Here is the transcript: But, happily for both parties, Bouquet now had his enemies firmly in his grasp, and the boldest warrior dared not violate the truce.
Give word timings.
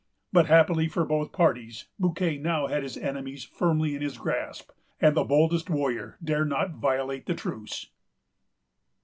But, 0.33 0.47
happily 0.47 0.87
for 0.87 1.05
both 1.05 1.31
parties, 1.31 1.85
Bouquet 1.99 2.39
now 2.39 2.65
had 2.65 2.81
his 2.81 2.97
enemies 2.97 3.43
firmly 3.43 3.93
in 3.93 4.01
his 4.01 4.17
grasp, 4.17 4.71
and 4.99 5.15
the 5.15 5.23
boldest 5.23 5.69
warrior 5.69 6.17
dared 6.23 6.49
not 6.49 6.71
violate 6.71 7.27
the 7.27 7.35
truce. 7.35 7.91